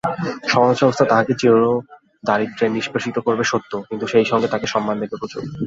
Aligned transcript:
সমাজব্যবস্থা 0.47 1.05
তাঁকে 1.05 1.33
চিরদারিদ্র্যে 1.33 2.67
নিষ্পেষিত 2.69 3.17
করবে 3.19 3.43
সত্য, 3.43 3.71
কিন্তু 3.89 4.05
সেই 4.07 4.25
সঙ্গে 4.25 4.47
তাঁকে 4.47 4.67
সম্মান 4.67 4.95
দেবে 4.99 5.15
প্রচুর। 5.21 5.41